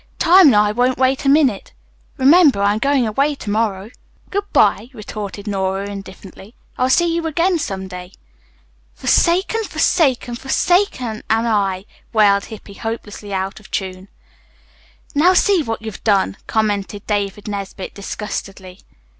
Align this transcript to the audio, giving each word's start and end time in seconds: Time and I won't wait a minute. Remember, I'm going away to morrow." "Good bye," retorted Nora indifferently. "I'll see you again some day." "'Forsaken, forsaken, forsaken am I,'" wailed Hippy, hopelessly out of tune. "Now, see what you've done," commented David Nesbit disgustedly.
Time 0.17 0.47
and 0.47 0.55
I 0.55 0.71
won't 0.71 0.97
wait 0.97 1.25
a 1.25 1.29
minute. 1.29 1.73
Remember, 2.17 2.59
I'm 2.63 2.79
going 2.79 3.05
away 3.05 3.35
to 3.35 3.51
morrow." 3.51 3.91
"Good 4.31 4.51
bye," 4.51 4.87
retorted 4.93 5.45
Nora 5.45 5.91
indifferently. 5.91 6.55
"I'll 6.75 6.89
see 6.89 7.13
you 7.13 7.27
again 7.27 7.59
some 7.59 7.87
day." 7.87 8.13
"'Forsaken, 8.95 9.63
forsaken, 9.65 10.33
forsaken 10.33 11.21
am 11.29 11.45
I,'" 11.45 11.85
wailed 12.13 12.45
Hippy, 12.45 12.73
hopelessly 12.73 13.31
out 13.31 13.59
of 13.59 13.69
tune. 13.69 14.07
"Now, 15.13 15.35
see 15.35 15.61
what 15.61 15.83
you've 15.83 16.03
done," 16.03 16.37
commented 16.47 17.05
David 17.05 17.47
Nesbit 17.47 17.93
disgustedly. 17.93 18.79